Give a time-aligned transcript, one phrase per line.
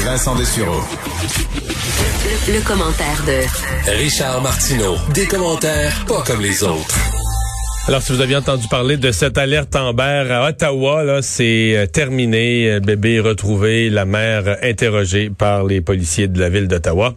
[0.00, 0.80] Vincent Dessureau.
[2.48, 4.96] Le, le commentaire de Richard Martineau.
[5.12, 6.96] Des commentaires pas comme les autres.
[7.88, 11.86] Alors, si vous aviez entendu parler de cette alerte Amber à Ottawa, là, c'est euh,
[11.86, 12.70] terminé.
[12.70, 17.14] Euh, Bébé retrouvé, la mère interrogée par les policiers de la ville d'Ottawa.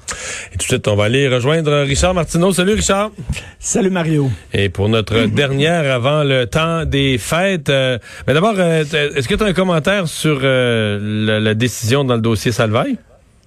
[0.50, 2.52] Et tout de suite, on va aller rejoindre Richard Martineau.
[2.52, 3.12] Salut, Richard.
[3.60, 4.32] Salut, Mario.
[4.54, 9.44] Et pour notre dernière avant le temps des fêtes, euh, mais d'abord, est-ce que tu
[9.44, 12.98] as un commentaire sur la, la, décision dans le dossier Salvaille?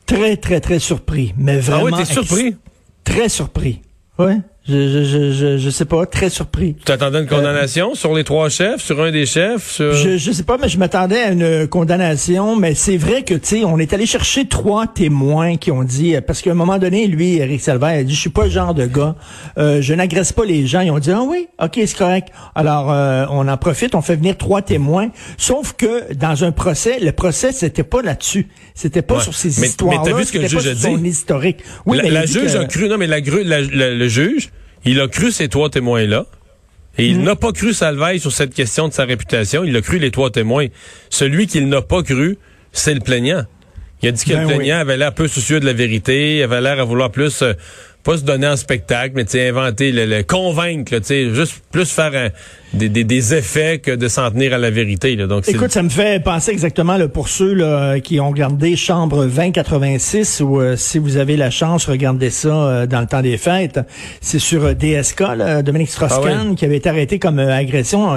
[0.07, 1.35] Très, très, très surpris.
[1.37, 1.97] Mais vraiment.
[1.97, 2.55] Ah oui, t'es surpris?
[3.03, 3.81] Très surpris.
[4.21, 4.37] Ouais.
[4.69, 6.77] Je, je, je, je, sais pas, très surpris.
[6.85, 9.71] Tu attendais une condamnation sur les trois chefs, sur un des chefs?
[9.71, 9.95] Sur...
[9.95, 13.61] Je, je sais pas, mais je m'attendais à une condamnation, mais c'est vrai que, tu
[13.61, 17.07] sais, on est allé chercher trois témoins qui ont dit, parce qu'à un moment donné,
[17.07, 19.15] lui, Eric Salvaire, a dit, je suis pas le genre de gars,
[19.57, 20.81] euh, je n'agresse pas les gens.
[20.81, 22.29] Ils ont dit, ah oui, ok, c'est correct.
[22.55, 25.09] Alors, euh, on en profite, on fait venir trois témoins,
[25.39, 28.49] sauf que dans un procès, le procès, c'était pas là-dessus.
[28.75, 30.03] C'était pas sur ces histoires-là.
[30.05, 31.09] Mais t'as vu ce que le juge a dit?
[31.09, 31.59] historique.
[31.87, 34.51] Oui, la, mais la juge a cru, non, mais la, le juge,
[34.85, 36.27] il a cru ces trois témoins-là.
[36.99, 37.25] Et il mm.
[37.25, 39.65] n'a pas cru Salvaille sur cette question de sa réputation.
[39.65, 40.67] Il a cru les trois témoins.
[41.11, 42.39] Celui qu'il n'a pas cru,
[42.73, 43.45] c'est le plaignant.
[44.03, 46.61] Il a dit que le ben plaignant avait l'air peu soucieux de la vérité, avait
[46.61, 47.55] l'air à vouloir plus euh,
[48.05, 50.95] pas se donner en spectacle, mais inventer, le, le convaincre,
[51.35, 52.31] juste plus faire
[52.73, 55.17] des, des, des, effets que de s'en tenir à la vérité.
[55.17, 55.27] Là.
[55.27, 59.27] Donc, Écoute, ça me fait penser exactement là, pour ceux là, qui ont regardé Chambre
[59.27, 63.37] 2086, ou euh, si vous avez la chance, regardez ça euh, dans le temps des
[63.37, 63.81] fêtes.
[64.21, 68.17] C'est sur euh, DSK, là, Dominique Strauss-Kahn, ah qui avait été arrêté comme agression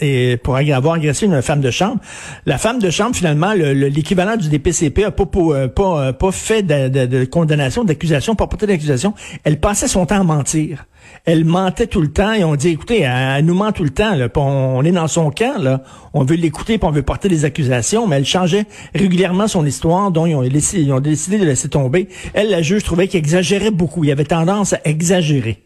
[0.00, 2.00] et pour avoir agressé une femme de chambre.
[2.46, 7.06] La femme de chambre, finalement, l'équivalent du DPCP a pas, pas, pas fait de, de,
[7.06, 10.86] de condamnation, d'accusation, pas porté d'accusation elle passait son temps à mentir.
[11.24, 14.14] Elle mentait tout le temps et on dit, écoutez, elle, nous ment tout le temps.
[14.14, 15.82] Là, on, est dans son camp, là.
[16.14, 20.26] on veut l'écouter, on veut porter des accusations, mais elle changeait régulièrement son histoire, dont
[20.26, 22.08] ils ont, ils ont décidé de laisser tomber.
[22.34, 24.04] Elle, la juge, trouvait qu'il exagérait beaucoup.
[24.04, 25.62] Il avait tendance à exagérer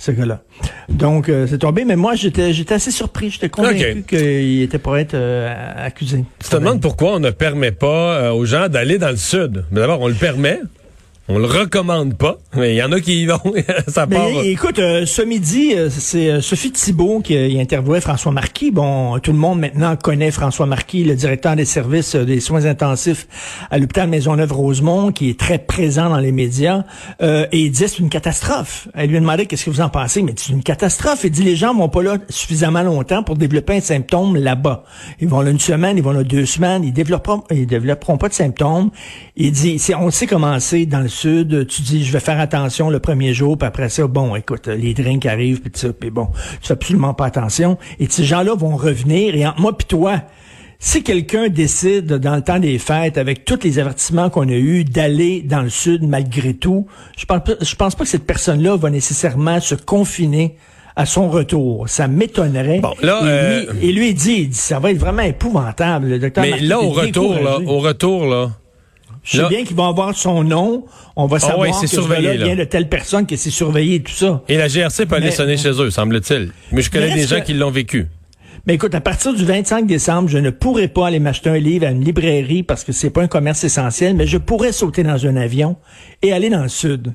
[0.00, 0.42] ce gars-là.
[0.88, 3.30] Donc, euh, c'est tombé, mais moi, j'étais j'étais assez surpris.
[3.30, 6.24] J'étais convaincu qu'il était pour être euh, accusé.
[6.42, 9.64] Tu te demandes pourquoi on ne permet pas euh, aux gens d'aller dans le sud.
[9.70, 10.58] Mais d'abord, on le permet.
[11.32, 13.38] On le recommande pas, mais il y en a qui y vont.
[13.86, 14.26] ça part.
[14.42, 18.72] écoute, euh, ce midi, euh, c'est euh, Sophie Thibault qui interviewait François Marquis.
[18.72, 23.28] Bon, tout le monde maintenant connaît François Marquis, le directeur des services des soins intensifs
[23.70, 26.82] à l'hôpital Maisonneuve-Rosemont, qui est très présent dans les médias.
[27.20, 28.88] et il dit c'est une catastrophe.
[28.94, 31.20] Elle lui a demandé qu'est-ce que vous en pensez, mais c'est une catastrophe.
[31.22, 34.82] Il dit les gens vont pas là suffisamment longtemps pour développer un symptôme là-bas.
[35.20, 38.28] Ils vont là une semaine, ils vont là deux semaines, ils développeront, ils développeront pas
[38.28, 38.90] de symptômes.
[39.36, 42.98] Il dit, on sait comment c'est dans le tu dis je vais faire attention le
[42.98, 46.28] premier jour, puis après ça, bon, écoute, les drinks arrivent, puis ça, puis bon,
[46.60, 47.78] tu fais absolument pas attention.
[47.98, 50.22] Et ces gens-là vont revenir, et entre moi puis toi,
[50.82, 54.84] si quelqu'un décide dans le temps des fêtes, avec tous les avertissements qu'on a eus,
[54.84, 56.86] d'aller dans le sud malgré tout,
[57.18, 60.56] je pense, je pense pas que cette personne-là va nécessairement se confiner
[60.96, 61.88] à son retour.
[61.88, 62.80] Ça m'étonnerait.
[62.80, 66.08] Bon, là, et, lui, euh, et lui, il dit, ça va être vraiment épouvantable.
[66.08, 68.50] Le docteur mais là, au retour, là, au retour, là,
[69.22, 70.84] je sais bien qu'ils vont avoir son nom.
[71.16, 74.12] On va ah savoir que surveillé, vient de telle personne qui s'est surveillé et tout
[74.12, 74.42] ça.
[74.48, 76.52] Et la GRC peut aller sonner chez eux, semble-t-il.
[76.72, 78.06] Mais je connais des gens qui l'ont vécu.
[78.66, 81.86] Mais écoute, à partir du 25 décembre, je ne pourrai pas aller m'acheter un livre
[81.86, 85.26] à une librairie parce que c'est pas un commerce essentiel, mais je pourrais sauter dans
[85.26, 85.76] un avion
[86.20, 87.14] et aller dans le sud.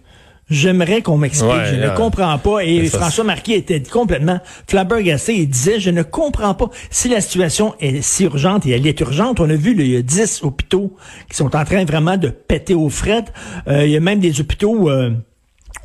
[0.50, 1.66] J'aimerais qu'on m'explique.
[1.72, 2.64] je ne comprends pas.
[2.64, 5.36] Et François Marquis était complètement flabbergasté.
[5.36, 6.70] Il disait, je ne comprends pas.
[6.92, 9.98] Si la situation est si urgente, et elle est urgente, on a vu, il y
[9.98, 10.96] a 10 hôpitaux
[11.30, 13.34] qui sont en train vraiment de péter aux frettes.
[13.68, 14.76] Euh, il y a même des hôpitaux...
[14.76, 15.12] où euh,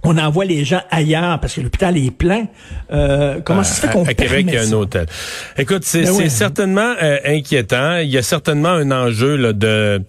[0.02, 2.46] on envoie les gens ailleurs parce que l'hôpital est plein.
[2.90, 5.04] Euh, comment ça se fait qu'on À Québec, il y a un hôtel.
[5.58, 6.94] Écoute, c'est ben certainement
[7.26, 7.98] inquiétant.
[7.98, 10.02] Il y a certainement un enjeu là, de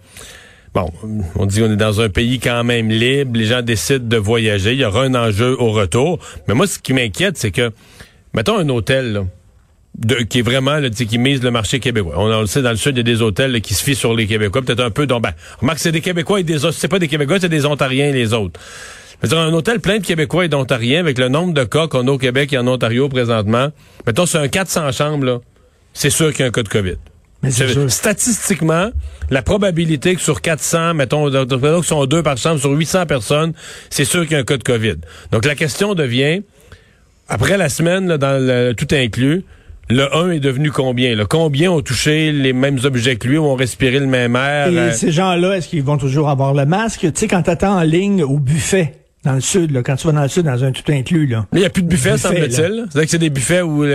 [0.73, 0.89] Bon,
[1.35, 4.71] on dit qu'on est dans un pays quand même libre, les gens décident de voyager,
[4.71, 6.17] il y aura un enjeu au retour.
[6.47, 7.71] Mais moi, ce qui m'inquiète, c'est que,
[8.33, 9.25] mettons un hôtel,
[10.29, 12.13] qui est vraiment, là, qui mise le marché québécois.
[12.15, 14.15] On, le sait, dans le sud, il y a des hôtels qui se fient sur
[14.15, 16.99] les Québécois, peut-être un peu, donc, ben, remarque, c'est des Québécois et des c'est pas
[16.99, 18.57] des Québécois, c'est des Ontariens les autres.
[19.21, 22.11] Mais un hôtel plein de Québécois et d'Ontariens, avec le nombre de cas qu'on a
[22.11, 23.67] au Québec et en Ontario présentement,
[24.07, 25.39] mettons, c'est un 400 chambres, là,
[25.93, 26.95] c'est sûr qu'il y a un cas de COVID.
[27.87, 28.91] Statistiquement,
[29.29, 33.53] la probabilité que sur 400, mettons, que sont deux par chambre, sur 800 personnes,
[33.89, 34.97] c'est sûr qu'il y a un cas de COVID.
[35.31, 36.41] Donc la question devient,
[37.27, 39.43] après la semaine, là, dans le, tout inclus,
[39.89, 41.15] le 1 est devenu combien?
[41.15, 41.25] Là?
[41.25, 44.67] Combien ont touché les mêmes objets que lui, ou ont respiré le même air?
[44.67, 44.91] Et euh?
[44.91, 47.01] ces gens-là, est-ce qu'ils vont toujours avoir le masque?
[47.01, 50.13] Tu sais, quand t'attends en ligne au buffet, dans le sud, là, quand tu vas
[50.13, 51.27] dans le sud, dans un tout inclus.
[51.27, 51.45] Là.
[51.51, 52.49] Mais il n'y a plus de buffet, semble-t-il.
[52.55, 53.85] C'est-à-dire que c'est des buffets où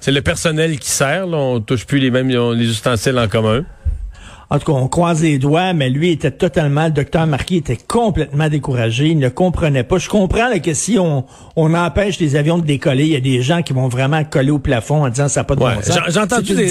[0.00, 1.26] c'est le personnel qui sert.
[1.26, 3.64] Là, on touche plus les mêmes les ustensiles en commun.
[4.54, 7.76] En tout cas, on croise les doigts, mais lui était totalement, le docteur Marquis était
[7.76, 9.06] complètement découragé.
[9.06, 9.98] Il ne comprenait pas.
[9.98, 11.24] Je comprends que si on,
[11.56, 14.52] on empêche les avions de décoller, il y a des gens qui vont vraiment coller
[14.52, 15.98] au plafond en disant ça n'a pas de bon sens.
[16.08, 16.68] J'ai entendu des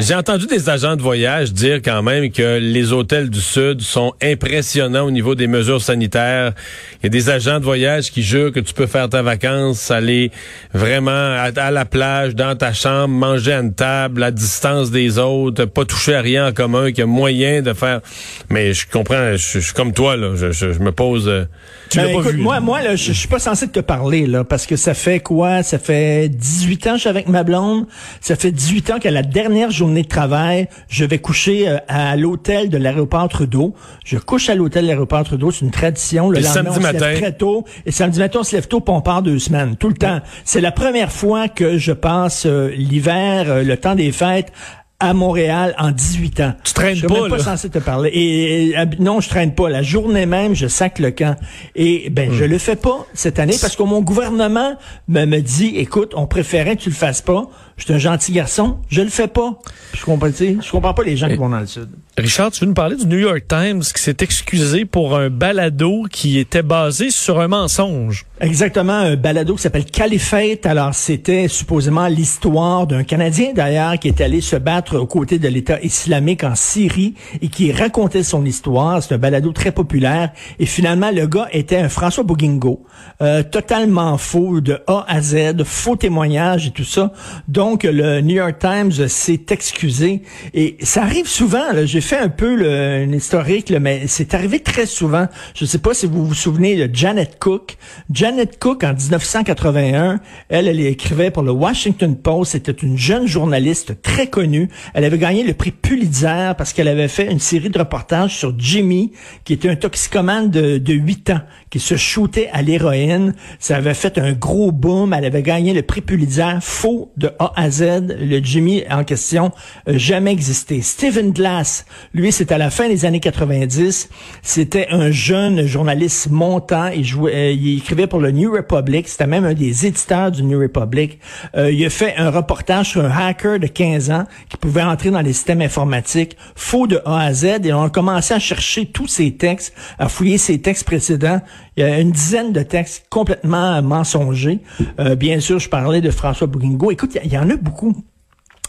[0.00, 4.12] J'ai entendu des agents de voyage dire quand même que les hôtels du Sud sont
[4.20, 6.54] impressionnants au niveau des mesures sanitaires.
[7.02, 9.92] Il y a des agents de voyage qui jurent que tu peux faire ta vacance,
[9.92, 10.32] aller
[10.74, 15.66] vraiment à, la plage, dans ta chambre, manger à une table, à distance des autres,
[15.66, 18.00] pas toucher à rien en commun, qu'il y a moyen de faire.
[18.48, 20.34] Mais je comprends, je, suis comme toi, là.
[20.34, 21.28] Je, me pose.
[21.28, 21.44] Euh,
[21.90, 24.66] tu ben, pas vu, moi, moi, là, je, suis pas censé te parler, là, parce
[24.66, 25.62] que ça fait quoi?
[25.62, 27.86] Ça fait 18 ans que je suis avec ma blonde.
[28.20, 32.16] Ça fait 18 ans qu'à la dernière journée de travail, je vais coucher euh, à
[32.16, 33.74] l'hôtel de l'aéroport Trudeau.
[34.04, 35.50] Je couche à l'hôtel de l'aéroport Trudeau.
[35.50, 36.30] C'est une tradition.
[36.30, 37.64] Le lendemain, on se lève très tôt.
[37.86, 39.76] Et samedi matin, on se lève tôt, puis on part deux semaines.
[39.76, 40.20] Tout le temps.
[40.44, 44.52] C'est la première fois que je passe euh, l'hiver, le temps des fêtes,
[45.00, 46.54] à Montréal en 18 ans.
[46.62, 48.10] Tu traînes je pas, suis même pas censé te parler.
[48.12, 49.68] Et, non, je traîne pas.
[49.68, 51.36] La journée même, je sac le camp.
[51.74, 52.48] Et ben, je hmm.
[52.48, 54.76] le fais pas cette année parce que mon gouvernement
[55.08, 57.48] me, me dit, écoute, on préférait que tu le fasses pas.
[57.80, 59.58] Je suis un gentil garçon, je le fais pas.
[59.94, 61.88] Je comprends, je comprends pas les gens qui vont dans le sud.
[62.18, 66.04] Richard, tu veux nous parler du New York Times qui s'est excusé pour un balado
[66.10, 68.26] qui était basé sur un mensonge.
[68.42, 70.66] Exactement, un balado qui s'appelle Caliphate.
[70.66, 75.48] Alors, c'était supposément l'histoire d'un Canadien d'ailleurs qui est allé se battre aux côtés de
[75.48, 79.02] l'État islamique en Syrie et qui racontait son histoire.
[79.02, 80.32] C'est un balado très populaire.
[80.58, 82.84] Et finalement, le gars était un François Bouguingo,
[83.22, 87.12] euh, totalement faux de A à Z, faux témoignage et tout ça.
[87.48, 90.22] Donc, le New York Times s'est excusé.
[90.54, 91.64] Et ça arrive souvent.
[91.84, 95.26] J'ai fait un peu le, un historique, mais c'est arrivé très souvent.
[95.54, 97.76] Je ne sais pas si vous vous souvenez de Janet Cook.
[98.10, 102.52] Janet Cook, en 1981, elle, elle écrivait pour le Washington Post.
[102.52, 104.68] C'était une jeune journaliste très connue.
[104.94, 108.54] Elle avait gagné le prix Pulitzer parce qu'elle avait fait une série de reportages sur
[108.58, 109.12] Jimmy,
[109.44, 111.40] qui était un toxicomane de, de 8 ans,
[111.70, 113.34] qui se shootait à l'héroïne.
[113.58, 115.12] Ça avait fait un gros boom.
[115.12, 119.52] Elle avait gagné le prix Pulitzer faux de A Le Jimmy en question
[119.86, 120.82] jamais existé.
[120.82, 121.84] Stephen Glass,
[122.14, 124.08] lui, c'était à la fin des années 90.
[124.42, 126.88] C'était un jeune journaliste montant.
[126.88, 129.08] Il, jouait, euh, il écrivait pour le New Republic.
[129.08, 131.18] C'était même un des éditeurs du New Republic.
[131.56, 135.10] Euh, il a fait un reportage sur un hacker de 15 ans qui pouvait entrer
[135.10, 137.44] dans les systèmes informatiques faux de A à Z.
[137.64, 141.40] Et on a commencé à chercher tous ces textes, à fouiller ces textes précédents.
[141.76, 144.60] Il y a une dizaine de textes complètement mensongers.
[144.98, 146.90] Euh, bien sûr, je parlais de François Bouguingo.
[146.90, 147.96] Écoute, il y, y en a beaucoup.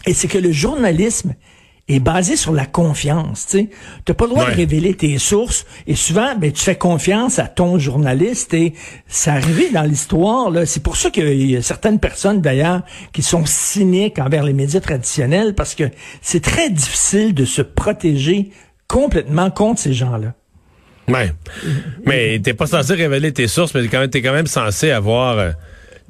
[0.06, 1.34] Et c'est que le journalisme
[1.88, 3.48] est basé sur la confiance.
[3.50, 3.68] Tu
[4.08, 5.66] n'as pas le droit de révéler tes sources.
[5.86, 8.72] Et souvent, ben, tu fais confiance à ton journaliste et
[9.08, 10.52] ça arrivé dans l'histoire.
[10.64, 12.82] C'est pour ça qu'il y a certaines personnes, d'ailleurs,
[13.12, 15.84] qui sont cyniques envers les médias traditionnels parce que
[16.20, 18.50] c'est très difficile de se protéger
[18.86, 20.34] complètement contre ces gens-là.
[21.08, 21.32] Ouais.
[22.06, 25.54] Mais t'es pas censé révéler tes sources, mais t'es quand même censé avoir...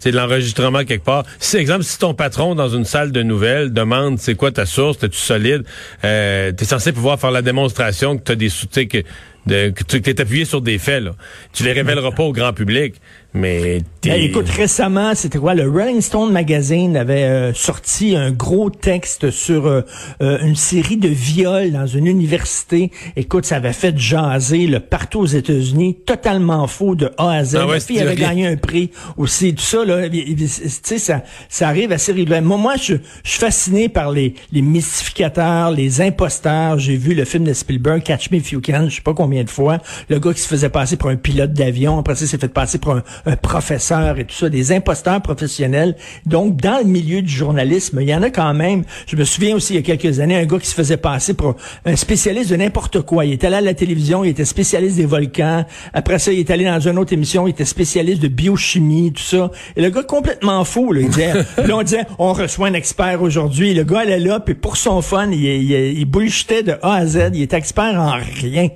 [0.03, 1.23] C'est de l'enregistrement quelque part.
[1.39, 5.01] Si, exemple, si ton patron dans une salle de nouvelles demande c'est quoi ta source,
[5.05, 5.63] es-tu solide,
[6.03, 9.05] euh, t'es censé pouvoir faire la démonstration que t'as des soutiens que
[9.47, 11.05] que tu es appuyé sur des faits.
[11.05, 11.13] Là.
[11.53, 12.97] Tu les révéleras pas au grand public,
[13.35, 13.83] mais...
[14.05, 15.55] Ben, écoute, récemment, c'était quoi?
[15.55, 19.83] Le Rolling Stone Magazine avait euh, sorti un gros texte sur euh,
[20.23, 22.91] euh, une série de viols dans une université.
[23.15, 27.59] Écoute, ça avait fait jaser le partout aux États-Unis, totalement faux de A à Z.
[27.63, 29.55] Ah La fille avait gagné un prix aussi.
[29.55, 32.59] Tout ça, là, tu sais, ça, ça arrive assez régulièrement.
[32.59, 36.79] Moi, je, je suis fasciné par les, les mystificateurs, les imposteurs.
[36.79, 39.45] J'ai vu le film de Spielberg, Catch Me If You Can, je sais pas combien
[39.45, 39.79] de fois.
[40.09, 42.79] Le gars qui se faisait passer pour un pilote d'avion, après ça, s'est fait passer
[42.79, 43.03] pour un,
[43.43, 45.97] professeur et tout ça, des imposteurs professionnels.
[46.27, 48.85] Donc, dans le milieu du journalisme, il y en a quand même.
[49.07, 51.35] Je me souviens aussi, il y a quelques années, un gars qui se faisait passer
[51.35, 53.25] pour un spécialiste de n'importe quoi.
[53.25, 55.65] Il était allé à la télévision, il était spécialiste des volcans.
[55.93, 59.23] Après ça, il est allé dans une autre émission, il était spécialiste de biochimie, tout
[59.23, 59.51] ça.
[59.77, 63.23] Et le gars complètement fou, là, il disait, là, on disait, on reçoit un expert
[63.23, 63.75] aujourd'hui.
[63.75, 67.07] Le gars, est là, puis pour son fun, il, il, il bullshitait de A à
[67.07, 67.31] Z.
[67.35, 68.69] Il est expert en rien.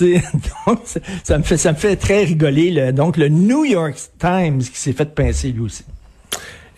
[0.66, 0.80] donc,
[1.22, 2.92] ça me fait ça me fait très rigoler.
[2.92, 5.84] donc, le New York Times qui s'est fait pincer lui aussi.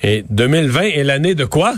[0.02, 1.75] Et 2020 est l'année de quoi?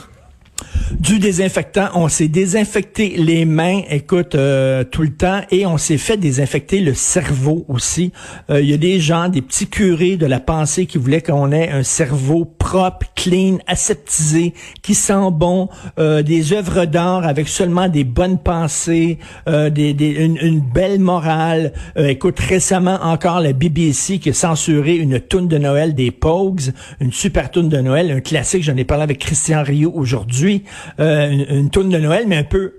[1.01, 1.89] Du désinfectant.
[1.95, 6.81] On s'est désinfecté les mains, écoute, euh, tout le temps, et on s'est fait désinfecter
[6.81, 8.13] le cerveau aussi.
[8.51, 11.53] Euh, il y a des gens, des petits curés de la pensée qui voulaient qu'on
[11.53, 17.89] ait un cerveau propre, clean, aseptisé, qui sent bon, euh, des œuvres d'art avec seulement
[17.89, 21.73] des bonnes pensées, des, des, une, belle morale.
[21.97, 27.13] écoute, récemment encore la BBC qui a censuré une toune de Noël des Pogues, une
[27.13, 28.63] super toune de Noël, un classique.
[28.63, 30.65] J'en ai parlé avec Christian Rio aujourd'hui.
[31.01, 32.75] Euh, une, tourne de Noël, mais un peu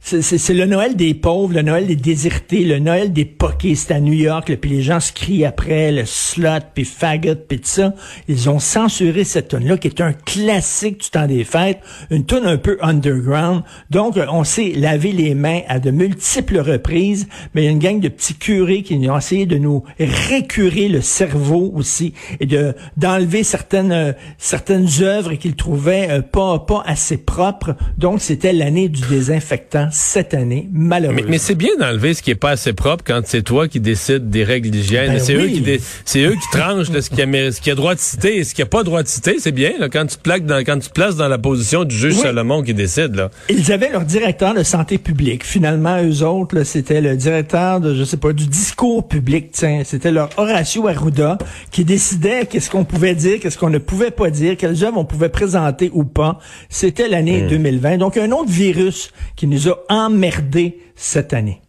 [0.00, 3.74] c'est le Noël des pauvres, le Noël des désirtés, le Noël des poqués.
[3.74, 7.58] C'est à New York, puis les gens se crient après, le slot, puis faggot, puis
[7.58, 7.92] tout ça.
[8.28, 12.44] Ils ont censuré cette tune-là, qui est un classique du temps des fêtes, une tune
[12.44, 13.64] un peu underground.
[13.90, 17.80] Donc, on s'est lavé les mains à de multiples reprises, mais il y a une
[17.80, 22.74] gang de petits curés qui ont essayé de nous récurer le cerveau aussi, et de
[22.96, 27.74] d'enlever certaines euh, certaines œuvres qu'ils trouvaient euh, pas pas assez propres.
[27.98, 31.26] Donc, c'était l'année du désinfectant cette année, malheureusement.
[31.28, 34.30] Mais, c'est bien d'enlever ce qui est pas assez propre quand c'est toi qui décides
[34.30, 35.12] des règles d'hygiène.
[35.12, 35.64] Ben c'est eux qui
[36.04, 38.54] c'est eux qui tranchent ce qui a ce qui a droit de citer et ce
[38.54, 39.36] qui a pas droit de citer.
[39.38, 42.14] C'est bien là, quand tu plaques dans quand tu places dans la position du juge
[42.14, 43.30] Salomon qui décide là.
[43.48, 45.44] Ils avaient leur directeur de santé publique.
[45.44, 49.50] Finalement, eux autres, c'était le directeur de je sais pas du discours public.
[49.52, 51.38] Tiens, c'était leur Horacio Arruda
[51.70, 55.04] qui décidait qu'est-ce qu'on pouvait dire, qu'est-ce qu'on ne pouvait pas dire, quelles œuvres on
[55.04, 56.38] pouvait présenter ou pas.
[56.68, 57.96] C'était l'année 2020.
[57.96, 57.98] Hmm.
[57.98, 61.60] Donc un autre virus qui nous a emmerdé cette année.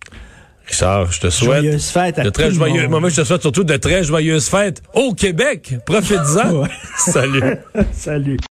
[0.68, 3.64] Richard, je te souhaite joyeuses fêtes à de très joyeux, moi, je te souhaite surtout
[3.64, 5.76] de très joyeuses fêtes au Québec.
[5.86, 6.66] Profite-en.
[6.98, 7.58] Salut.
[7.94, 8.38] Salut.